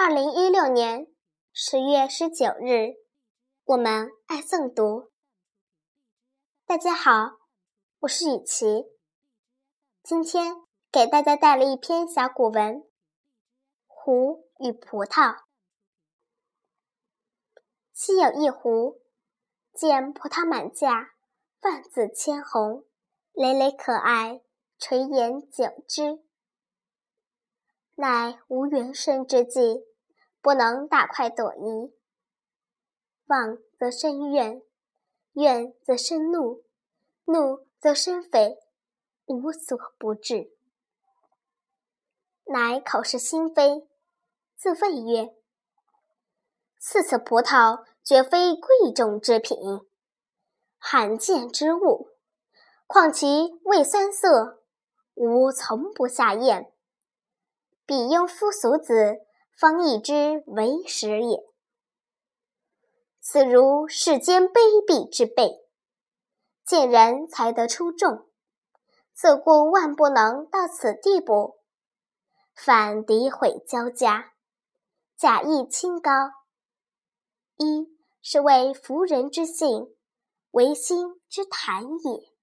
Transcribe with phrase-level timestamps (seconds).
[0.00, 1.08] 二零一六年
[1.52, 2.94] 十月十九日，
[3.64, 5.10] 我们爱诵读。
[6.64, 7.32] 大家好，
[7.98, 8.84] 我是雨琪，
[10.04, 10.54] 今天
[10.92, 12.76] 给大家带来一篇小古文
[13.88, 15.34] 《壶与葡萄》。
[17.92, 19.02] 昔有一壶，
[19.74, 21.10] 见葡萄满架，
[21.62, 22.84] 万紫千红，
[23.32, 24.42] 累累可爱，
[24.78, 26.27] 垂涎久之。
[28.00, 29.84] 乃无元生之计。
[30.40, 31.92] 不能大快朵颐，
[33.26, 34.62] 望则生怨，
[35.32, 36.62] 怨则生怒，
[37.24, 38.56] 怒则生匪，
[39.26, 40.52] 无所不至。
[42.44, 43.88] 乃口是心非，
[44.56, 45.34] 自谓曰
[46.78, 49.58] ：“此次葡萄绝非贵重之品，
[50.78, 52.10] 罕见之物，
[52.86, 54.62] 况其味酸涩，
[55.14, 56.72] 吾从不下咽。
[57.88, 59.16] 彼庸夫俗子。”
[59.58, 61.40] 方以之为实也。
[63.20, 65.50] 此如世间卑鄙之辈，
[66.64, 68.28] 见人才得出众，
[69.12, 71.58] 自故万不能到此地步，
[72.54, 74.32] 反诋毁交加，
[75.16, 76.12] 假意清高。
[77.56, 77.88] 一
[78.22, 79.88] 是为服人之性，
[80.52, 82.37] 唯心之谈也。